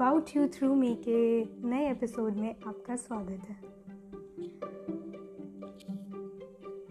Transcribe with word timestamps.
About 0.00 0.30
you 0.36 0.46
through 0.46 0.74
मी 0.74 0.94
के 1.08 1.16
नए 1.68 1.90
episode 1.90 2.36
में 2.36 2.54
आपका 2.66 2.94
स्वागत 2.96 3.48
है। 3.48 3.56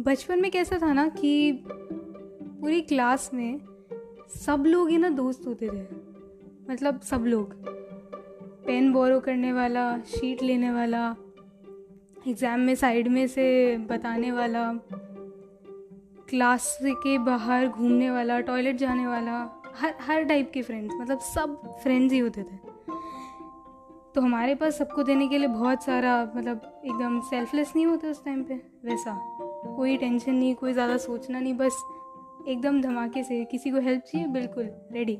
बचपन 0.00 0.40
में 0.40 0.50
कैसा 0.50 0.78
था 0.82 0.92
ना 0.92 1.08
कि 1.08 1.52
पूरी 1.66 2.80
क्लास 2.80 3.30
में 3.34 3.60
सब 4.36 4.64
लोग 4.66 4.90
ही 4.90 4.98
ना 4.98 5.08
दोस्त 5.08 5.46
होते 5.46 5.68
थे। 5.68 5.82
मतलब 6.70 7.00
सब 7.00 7.24
लोग। 7.26 7.54
पेन 8.66 8.92
बोरो 8.92 9.20
करने 9.20 9.52
वाला 9.52 9.98
शीट 9.98 10.42
लेने 10.42 10.70
वाला 10.70 11.04
एग्ज़ाम 12.28 12.60
में 12.60 12.74
साइड 12.74 13.08
में 13.08 13.26
से 13.26 13.76
बताने 13.90 14.32
वाला 14.32 14.72
क्लास 16.28 16.76
के 16.82 17.18
बाहर 17.18 17.68
घूमने 17.68 18.10
वाला 18.10 18.40
टॉयलेट 18.40 18.76
जाने 18.76 19.06
वाला, 19.06 19.62
हर 19.74 19.94
हर 20.00 20.24
टाइप 20.24 20.50
के 20.54 20.62
फ्रेंड्स 20.62 20.94
मतलब 21.00 21.18
सब 21.34 21.62
फ्रेंड्स 21.82 22.12
ही 22.12 22.18
होते 22.18 22.42
थे। 22.42 22.70
तो 24.14 24.20
हमारे 24.20 24.54
पास 24.54 24.78
सबको 24.78 25.02
देने 25.02 25.28
के 25.28 25.38
लिए 25.38 25.48
बहुत 25.48 25.84
सारा 25.84 26.16
मतलब 26.36 26.82
एकदम 26.84 27.20
सेल्फलेस 27.20 27.72
नहीं 27.76 27.86
होता 27.86 28.08
उस 28.08 28.24
टाइम 28.24 28.42
पे। 28.44 28.54
वैसा, 28.84 29.14
कोई 29.76 29.96
टेंशन 29.96 30.34
नहीं, 30.34 30.54
कोई 30.54 30.72
ज़्यादा 30.72 30.96
सोचना 30.98 31.40
नहीं, 31.40 31.54
बस 31.54 31.82
एकदम 32.48 32.80
धमाके 32.82 33.22
से 33.24 33.44
किसी 33.44 33.70
को 33.70 33.80
हेल्प 33.80 34.02
चाहिए, 34.02 34.26
बिल्कुल 34.28 34.70
रेडी 34.92 35.16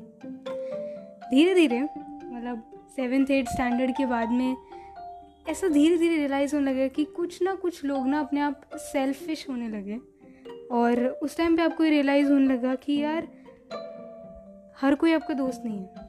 धीरे 1.29 1.53
धीरे 1.55 1.81
मतलब 1.81 2.63
सेवेंथ 2.95 3.31
एट 3.31 3.47
स्टैंडर्ड 3.49 3.91
के 3.97 4.05
बाद 4.05 4.31
में 4.31 4.55
ऐसा 5.49 5.67
धीरे 5.67 5.97
धीरे 5.97 6.17
रियलाइज़ 6.17 6.55
होने 6.55 6.73
लगा 6.73 6.87
कि 6.87 7.03
कुछ 7.05 7.41
ना 7.41 7.53
कुछ 7.55 7.83
लोग 7.85 8.07
ना 8.07 8.19
अपने 8.19 8.39
आप 8.39 8.61
सेल्फिश 8.75 9.45
होने 9.49 9.69
लगे। 9.69 9.99
और 10.71 11.05
उस 11.23 11.37
टाइम 11.37 11.55
पे 11.55 11.61
आपको 11.61 11.83
ये 11.83 11.89
रियलाइज़ 11.89 12.31
होने 12.31 12.53
लगा 12.53 12.75
कि 12.75 12.93
यार, 13.01 13.27
हर 14.81 14.95
कोई 14.95 15.13
आपका 15.13 15.33
दोस्त 15.33 15.61
नहीं 15.65 15.79
है। 15.79 16.02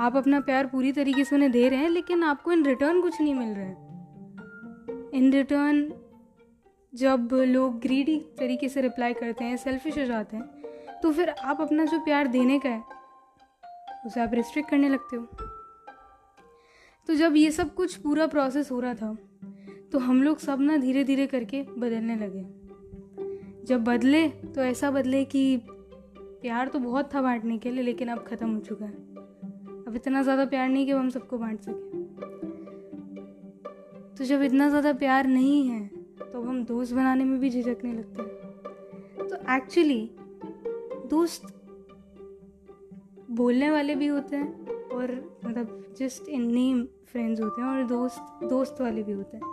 आप 0.00 0.16
अपना 0.16 0.40
प्यार 0.40 0.66
पूरी 0.66 0.92
तरीके 0.92 1.24
से 1.24 1.34
उन्हें 1.36 1.50
दे 1.52 1.68
रहे 1.68 1.78
हैं, 1.78 1.88
लेकिन 1.90 2.22
आपको 2.24 2.52
इन 2.52 2.64
रिटर्न 2.64 3.00
कुछ 3.02 3.20
नहीं 3.20 3.34
मिल 3.34 3.48
रहा 3.48 3.64
है। 3.64 5.08
इन 5.14 5.32
रिटर्न 5.32 5.92
जब 6.92 7.28
लोग 7.32 7.78
ग्रीडी 7.80 8.16
तरीके 8.38 8.68
से 8.68 8.80
रिप्लाई 8.80 9.14
करते 9.14 9.44
हैं 9.44 9.56
सेल्फिश 9.56 9.98
हो 9.98 10.04
जाते 10.04 10.36
हैं 10.36 10.98
तो 11.02 11.10
फिर 11.12 11.28
आप 11.30 11.60
अपना 11.60 11.84
जो 11.84 11.98
प्यार 12.04 12.26
देने 12.28 12.58
का 12.58 12.68
है, 12.68 12.82
उसे 14.06 14.20
आप 14.20 14.34
रिस्ट्रिक्ट 14.34 14.70
करने 14.70 14.88
लगते 14.88 15.16
हो। 15.16 15.22
तो 17.08 17.14
जब 17.14 17.36
ये 17.36 17.50
सब 17.50 17.74
कुछ 17.74 17.94
पूरा 17.96 18.26
प्रोसेस 18.26 18.70
हो 18.70 18.80
रहा 18.80 18.94
था 18.94 19.16
तो 19.92 19.98
हम 19.98 20.22
लोग 20.22 20.38
सब 20.38 20.60
ना 20.60 20.76
धीरे 20.76 21.04
धीरे 21.04 21.26
करके 21.26 21.62
बदलने 21.62 22.16
लगे। 22.16 22.42
जब 23.66 23.84
बदले 23.84 24.28
तो 24.28 24.62
ऐसा 24.62 24.90
बदले 24.90 25.24
कि 25.26 25.56
प्यार 25.66 26.68
तो 26.68 26.78
बहुत 26.78 27.14
था 27.14 27.22
बांटने 27.22 27.58
के 27.58 27.70
लिए, 27.70 27.82
लेकिन 27.82 28.08
अब 28.08 28.24
ख़त्म 28.28 28.50
हो 28.50 28.60
चुका 28.60 28.84
है। 28.84 29.09
अब 29.90 29.96
इतना 29.96 30.22
ज़्यादा 30.22 30.44
प्यार 30.46 30.68
नहीं 30.68 30.84
कि 30.86 30.92
हम 30.92 31.08
सबको 31.10 31.38
बांट 31.38 31.60
सकें। 31.60 31.88
तो 34.18 34.24
जब 34.24 34.42
इतना 34.42 34.68
ज़्यादा 34.68 34.92
प्यार 34.92 35.26
नहीं 35.26 35.68
है 35.68 35.86
तो 36.22 36.42
हम 36.42 36.62
दोस्त 36.64 36.94
बनाने 36.94 37.24
में 37.24 37.38
भी 37.40 37.50
झिझकने 37.50 37.92
लगते 37.92 38.22
हैं। 38.22 39.28
तो 39.28 39.36
एक्चुअली 39.54 40.10
दोस्त 41.10 41.46
बोलने 43.30 43.70
वाले 43.70 43.94
भी 43.94 44.06
होते 44.06 44.36
हैं 44.36 44.88
और 44.88 45.12
मतलब 45.46 45.94
जस्ट 45.98 46.28
इन 46.28 46.46
नेम 46.52 46.84
फ्रेंड्स 47.12 47.40
होते 47.40 47.62
हैं 47.62 47.68
और 47.68 47.82
दोस्त 47.86 48.44
दोस्त 48.44 48.80
वाले 48.80 49.02
भी 49.02 49.12
होते 49.12 49.36
हैं। 49.36 49.44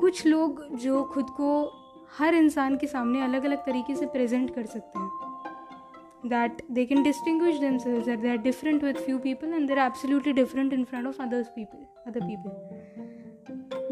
कुछ 0.00 0.26
लोग 0.26 0.64
जो 0.76 1.02
खुद 1.04 1.30
को 1.30 1.50
हर 2.18 2.34
इंसान 2.34 2.76
के 2.76 2.86
सामने 2.86 3.22
अलग 3.22 3.44
अलग 3.44 3.64
तरीके 3.66 3.94
से 3.96 4.06
प्रेजेंट 4.06 4.54
कर 4.54 4.66
सकते 4.66 4.98
हैं। 4.98 5.23
That 6.26 6.62
they 6.70 6.84
can 6.86 7.02
distinguish 7.02 7.56
themselves 7.60 8.06
that 8.06 8.22
they 8.22 8.30
are 8.30 8.42
different 8.44 8.82
with 8.82 9.00
few 9.00 9.18
people 9.18 9.56
and 9.58 9.68
they're 9.68 9.84
absolutely 9.84 10.32
different 10.32 10.72
in 10.72 10.84
front 10.84 11.06
of 11.06 11.20
others 11.20 11.50
people 11.56 11.82
other 12.06 12.22
people 12.22 12.54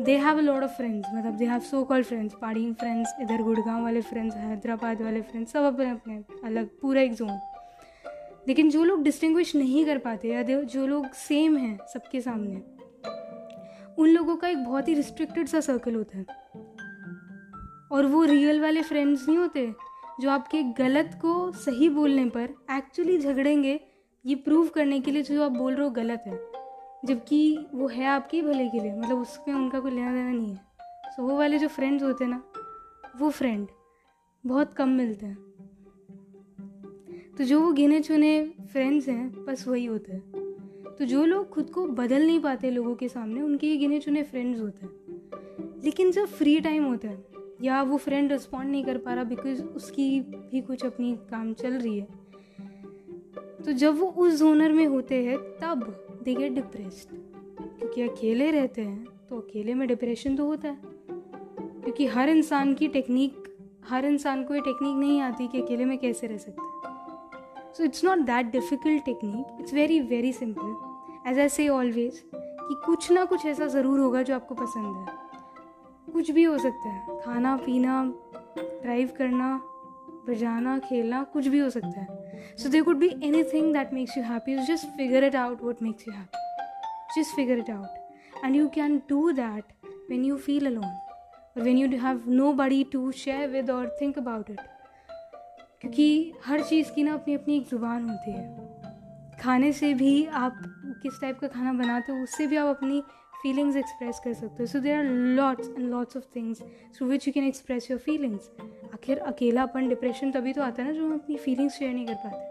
they 0.07 0.17
have 0.19 0.39
a 0.39 0.43
lot 0.43 0.63
of 0.63 0.75
friends 0.77 1.07
मतलब 1.15 1.39
they 1.39 1.51
have 1.53 1.65
so 1.67 1.85
called 1.91 2.07
friends 2.07 2.35
पहाड़ी 2.35 2.73
friends 2.81 3.15
इधर 3.23 3.43
गुड़गांव 3.43 3.83
वाले 3.83 4.01
friends 4.03 4.37
Hyderabad 4.37 5.03
वाले 5.03 5.23
friends 5.23 5.53
सब 5.53 5.65
अपने 5.65 5.91
अपने 5.91 6.23
अलग 6.45 6.69
पूरा 6.83 7.01
एक 7.01 7.15
जोन 7.15 7.39
लेकिन 8.49 8.71
जो 8.71 8.85
लोग 8.85 9.03
डिस्टिंग्विश 9.03 9.55
नहीं 9.57 9.85
कर 9.87 9.99
पाते 10.07 10.29
या 10.29 10.43
जो 10.43 10.87
लोग 10.87 11.13
सेम 11.19 11.57
हैं 11.57 11.77
सबके 11.93 12.21
सामने 12.21 12.63
उन 13.99 14.09
लोगों 14.09 14.37
का 14.37 14.49
एक 14.49 14.65
बहुत 14.65 14.89
ही 14.89 14.95
रिस्ट्रिक्टेड 14.95 15.49
सा 15.49 15.61
सर्कल 15.61 15.95
होता 15.95 16.19
है 16.19 16.25
और 17.93 18.07
वो 18.07 18.23
रियल 18.25 18.61
वाले 18.61 18.83
फ्रेंड्स 18.83 19.29
नहीं 19.29 19.39
होते 19.39 19.73
जो 20.21 20.31
आपके 20.31 20.63
गलत 20.63 21.19
को 21.23 21.53
सही 21.53 21.89
बोलने 21.89 22.25
पर 22.25 22.55
एक्चुअली 22.71 23.19
झगड़ेंगे 23.19 23.81
ये 24.27 24.35
प्रूव 24.35 24.69
करने 24.69 25.01
के 25.01 25.11
लिए 25.11 25.23
जो 25.23 25.45
आप 25.45 25.53
बोल 25.53 25.75
रहे 25.75 25.85
हो 25.85 25.91
गलत 25.91 26.23
है। 26.27 26.53
जबकि 27.05 27.67
वो 27.75 27.89
है 27.89 28.07
आपके 28.07 28.43
भले 28.43 28.69
के 28.69 28.81
लिए 28.81 28.97
मतलब 28.97 29.19
उसमें 29.19 29.55
उनका 29.55 29.81
कोई 29.81 29.91
लेना 29.91 30.13
देना 30.13 30.33
नहीं 30.33 30.51
है। 30.51 30.61
सो 31.07 31.23
so, 31.23 31.29
वो 31.29 31.37
वाले 31.37 31.59
जो 31.59 31.69
फ्रेंड्स 31.69 32.05
होते 32.05 32.25
हैं 32.25 32.31
ना 32.31 32.45
वो 33.19 33.31
फ्रेंड 33.31 33.69
बहुत 34.47 34.73
कम 34.73 34.89
मिलते 34.89 35.27
हैं। 35.27 35.39
तो 37.39 37.45
जो 37.45 37.61
वो 37.61 37.73
गिने 37.73 38.01
चुने 38.01 38.53
फ्रेंड्स 38.73 39.09
हैं 39.09 39.45
बस 39.45 39.69
वही 39.69 39.85
होते 39.85 40.13
हैं। 40.13 40.33
तो 40.99 41.05
जो 41.05 41.25
लोग 41.25 41.51
खुद 41.51 41.71
को 41.71 41.87
बदल 41.87 42.27
नहीं 42.27 42.41
पाते 42.41 42.71
लोगों 42.71 42.95
के 42.95 43.09
सामने 43.09 43.43
उनके 43.43 43.67
ये 43.67 43.77
गिने 43.77 43.99
चुने 43.99 44.23
फ्रेंड्स 44.23 44.61
होते 44.61 44.87
हैं। 44.87 44.93
लेकिन 45.85 46.11
जब 46.11 46.25
फ्री 46.25 46.61
टाइम 46.61 46.85
होता 46.85 47.09
है 47.09 47.32
या 47.63 47.83
वो 47.83 47.97
फ्रेंड 47.97 48.33
रिस्पॉन्ड 48.33 48.71
नहीं 48.71 48.85
कर 48.85 48.99
पा 48.99 49.15
रहा 49.15 49.25
बिकॉज़ 49.25 49.63
उसकी 49.63 50.21
भी 50.21 50.61
कुछ 50.61 50.85
अपनी 50.87 51.15
काम 51.31 51.53
चल 51.55 51.73
रही 51.73 51.99
है। 51.99 52.07
तो 53.65 53.73
जब 53.73 53.99
वो 53.99 54.07
उस 54.07 54.39
जोनर 54.39 54.73
में 54.73 54.87
होते 54.87 55.25
हैं, 55.25 55.39
तब 55.61 56.21
दे 56.25 56.35
गेट 56.35 56.53
डिप्रेस्ड 56.53 57.17
क्योंकि 57.79 58.03
अकेले 58.03 58.51
रहते 58.51 58.83
हैं 58.83 59.05
तो 59.29 59.39
अकेले 59.39 59.75
में 59.75 59.87
डिप्रेशन 59.89 60.37
तो 60.37 60.47
होता 60.47 60.69
है। 60.69 60.79
क्योंकि 61.85 62.07
हर 62.07 62.29
इंसान 62.29 62.75
की 62.75 62.89
टेक्निक 62.89 63.43
हर 63.85 64.05
इंसान 64.05 64.45
को 64.45 64.55
ये 64.55 64.61
टेक्निक 64.61 64.97
नहीं 64.97 65.21
आती 65.21 65.47
कि 65.49 65.61
अकेले 65.63 65.85
में 65.85 65.97
कैसे 65.99 66.27
रह 66.27 66.37
सकते 66.37 66.63
हैं। 66.63 67.73
So 67.73 67.85
it's 67.85 68.05
not 68.05 68.19
that 68.19 68.47
difficult 68.47 69.05
technique 69.05 69.61
it's 69.61 69.75
very 69.75 70.01
very 70.01 70.33
simple 70.33 71.31
as 71.31 71.39
I 71.39 71.49
say 71.49 71.69
always 71.69 72.23
कि 72.35 72.75
कुछ 72.87 73.11
ना 73.13 73.25
कुछ 73.25 73.47
ऐसा 73.47 73.67
ज़रूर 73.67 74.01
होगा 74.01 74.23
जो 74.23 74.35
आपको 74.35 74.55
पसंद 74.55 74.97
है। 74.99 75.32
कुछ 76.13 76.31
भी 76.31 76.43
हो 76.43 76.59
सकता 76.59 76.89
है। 76.89 77.21
खाना, 77.21 77.57
पीना 77.57 78.03
ड्राइव 78.59 79.13
करना, 79.19 79.61
बजाना, 80.29 80.79
खेलना, 80.79 81.23
कुछ 81.33 81.47
भी 81.47 81.59
हो 81.59 81.71
सकता 81.71 82.01
है। 82.01 82.57
So 82.59 82.69
they 82.69 82.81
could 82.83 82.97
be 82.97 83.09
anything 83.45 83.73
that 83.73 83.93
makes 83.95 84.17
you 84.19 84.25
happy 84.25 84.57
just 84.67 84.87
figure 84.97 85.25
it 85.25 85.37
out 85.37 85.63
what 85.63 85.83
makes 85.83 86.09
you 86.09 86.15
happy 86.15 87.21
just 87.21 87.35
figure 87.37 87.59
it 87.59 87.71
out 87.71 88.45
and 88.45 88.57
you 88.57 88.69
can 88.69 88.99
do 89.09 89.31
that 89.33 89.73
you 90.13 90.37
feel 90.37 90.67
alone 90.67 90.85
और 90.85 91.63
when 91.63 91.79
you 91.79 91.89
have 91.99 92.23
nobody 92.53 92.83
to 92.85 93.11
share 93.13 93.49
with 93.51 93.71
और 93.71 93.97
think 94.01 94.19
about 94.19 94.51
it 94.51 94.61
क्योंकि 95.81 96.33
हर 96.45 96.63
चीज़ 96.63 96.93
की 96.93 97.03
ना 97.03 97.15
अपनी 97.15 97.35
अपनी 97.35 97.57
एक 97.57 97.69
ज़ुबान 97.69 98.09
होती 98.11 98.33
है। 98.33 99.39
खाने 99.41 99.73
से 99.73 99.93
भी 99.95 100.25
आप 100.27 100.63
किस 101.03 101.21
टाइप 101.21 101.39
का 101.39 101.49
खाना 101.49 101.73
बनाते 101.73 102.13
हो, 102.13 102.23
उससे 102.23 102.47
भी 102.47 102.57
आप 102.57 102.77
अपनी 102.77 103.03
फीलिंग्स 103.43 103.77
एक्सप्रेस 103.77 104.21
कर 104.25 104.35
सकते 104.35 104.63
हो 104.63 104.67
so 104.67 104.81
there 104.81 104.97
are 104.97 105.05
lots 105.37 105.69
and 105.69 105.89
lots 105.91 106.17
of 106.17 106.25
things 106.37 106.63
through 106.97 107.07
which 107.09 107.27
you 107.29 107.33
can 107.33 107.45
express 107.45 107.91
your 107.91 108.01
feelings 108.01 108.51
आखिर 108.95 109.19
अकेलापन 109.21 109.89
डिप्रेशन 109.89 110.31
तभी 110.33 110.53
तो 110.53 110.63
आता 110.63 110.83
है 110.83 110.89
ना 110.89 110.95
जो 110.95 111.05
हम 111.05 111.15
अपनी 111.15 111.37
फीलिंग्स 111.39 111.79
शेयर 111.79 111.95
नहीं 111.95 112.07
कर 112.07 112.15
पाते। 112.15 112.51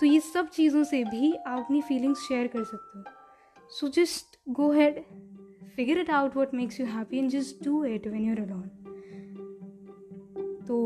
तो 0.00 0.06
ये 0.06 0.20
सब 0.22 0.48
चीज़ों 0.50 0.84
से 0.84 1.02
भी 1.04 1.32
आप 1.34 1.58
अपनी 1.58 1.80
फीलिंग्स 1.82 2.28
शेयर 2.28 2.46
कर 2.46 2.64
सकते 2.64 2.98
हो। 2.98 3.68
So 3.70 3.88
just 3.96 4.38
go 4.50 4.70
ahead 4.72 5.02
figure 5.76 5.98
it 5.98 6.10
out 6.10 6.36
what 6.36 6.54
makes 6.54 6.80
you 6.80 6.86
happy 6.86 7.18
and 7.18 7.30
just 7.30 7.64
do 7.64 7.84
it 7.84 8.06
when 8.06 8.24
you're 8.24 8.40
alone 8.40 8.68
तो 10.68 10.78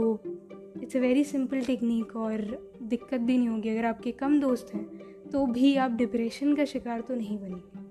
it's 0.83 0.97
a 0.97 1.01
very 1.01 1.25
simple 1.25 1.61
technique 1.65 2.17
और 2.17 2.41
दिक्कत 2.83 3.21
भी 3.21 3.37
नहीं 3.39 3.49
होगी। 3.49 3.69
अगर 3.69 3.85
आपके 3.85 4.13
कम 4.15 4.41
दोस्त 4.41 4.75
हैं 4.75 4.85
तो 5.33 5.47
भी 5.47 5.75
आप 5.77 5.91
डिप्रेशन 5.97 6.55
का 6.57 6.65
शिकार 6.65 7.01
तो 7.01 7.15
नहीं 7.15 7.39
बनेंगे। 7.39 7.83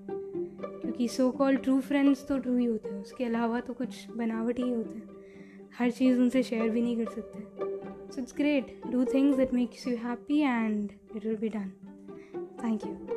क्योंकि 0.94 1.08
सो 1.08 1.30
कॉल 1.32 1.56
ट्रू 1.56 1.80
फ्रेंड्स 1.82 2.28
तो 2.28 2.38
ट्रू 2.38 2.56
ही 2.58 2.66
होते 2.66 2.90
हैं। 2.90 3.02
उसके 3.02 3.24
अलावा 3.26 3.60
तो 3.60 3.74
कुछ 3.74 4.10
बनावट 4.18 4.60
ही 4.60 4.70
होते 4.70 4.98
हैं। 4.98 5.10
हर 5.78 5.92
चीज़ 5.92 6.20
उनसे 6.20 6.44
शेयर 6.44 6.70
भी 6.70 6.82
नहीं 6.82 6.98
कर 6.98 7.12
सकते। 7.12 7.40
So 8.14 8.22
it's 8.22 8.34
great 8.38 8.82
do 8.92 9.06
things 9.06 9.38
that 9.38 9.54
makes 9.54 9.88
you 9.88 9.96
happy 9.98 10.40
and 10.40 10.92
it 11.16 11.26
will 11.26 11.36
be 11.36 11.50
done 11.50 11.72
thank 12.64 12.86
you 12.86 13.13